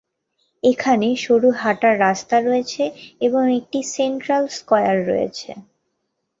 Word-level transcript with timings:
এখানে 0.63 1.07
সরু 1.17 1.49
হাঁটার 1.61 1.95
রাস্তা 1.99 2.37
রয়েছে 2.39 2.83
এবং 3.21 3.43
একটি 3.59 3.79
সেন্ট্রাল 3.93 4.43
স্কয়ার 4.57 4.97
রয়েছে। 5.07 5.51